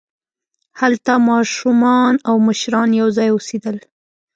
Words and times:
هلته 0.79 1.13
ماشومان 1.29 2.13
او 2.29 2.35
مشران 2.47 2.89
یوځای 3.01 3.29
اوسېدل. 3.31 3.77